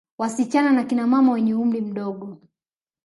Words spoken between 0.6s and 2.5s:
na kina mama wenye umri mdogo